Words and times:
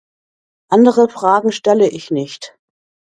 Andere 0.71 1.09
Fragen 1.09 1.51
stelle 1.51 1.87
ich 1.87 2.09
nicht. 2.09 2.57